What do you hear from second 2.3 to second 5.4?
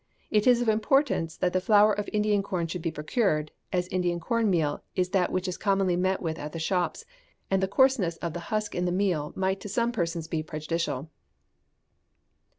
corn should be procured, as Indian corn meal is that